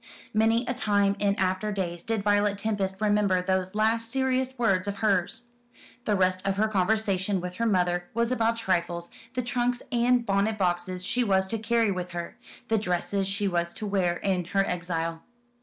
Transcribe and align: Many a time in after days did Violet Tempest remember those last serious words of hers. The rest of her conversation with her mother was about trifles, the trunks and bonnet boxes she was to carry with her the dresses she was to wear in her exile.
Many 0.33 0.65
a 0.65 0.73
time 0.73 1.15
in 1.19 1.35
after 1.35 1.71
days 1.71 2.01
did 2.03 2.23
Violet 2.23 2.57
Tempest 2.57 2.99
remember 2.99 3.39
those 3.39 3.75
last 3.75 4.11
serious 4.11 4.57
words 4.57 4.87
of 4.87 4.95
hers. 4.95 5.43
The 6.05 6.15
rest 6.15 6.43
of 6.43 6.55
her 6.57 6.67
conversation 6.67 7.39
with 7.39 7.57
her 7.57 7.67
mother 7.67 8.09
was 8.15 8.31
about 8.31 8.57
trifles, 8.57 9.11
the 9.35 9.43
trunks 9.43 9.83
and 9.91 10.25
bonnet 10.25 10.57
boxes 10.57 11.05
she 11.05 11.23
was 11.23 11.45
to 11.49 11.59
carry 11.59 11.91
with 11.91 12.13
her 12.13 12.35
the 12.67 12.79
dresses 12.79 13.27
she 13.27 13.47
was 13.47 13.75
to 13.75 13.85
wear 13.85 14.17
in 14.17 14.45
her 14.45 14.65
exile. 14.65 15.21